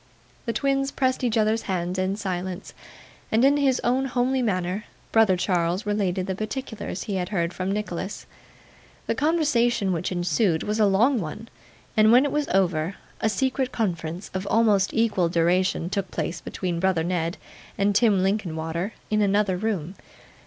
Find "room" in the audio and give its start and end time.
19.55-19.93